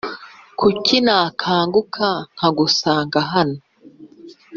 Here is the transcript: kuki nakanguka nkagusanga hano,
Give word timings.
kuki 0.59 0.95
nakanguka 1.05 2.07
nkagusanga 2.35 3.19
hano, 3.33 3.57